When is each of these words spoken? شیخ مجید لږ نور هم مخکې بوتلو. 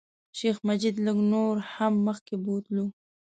شیخ 0.37 0.57
مجید 0.67 0.95
لږ 1.05 1.17
نور 1.33 1.55
هم 1.73 1.93
مخکې 2.07 2.35
بوتلو. 2.43 2.85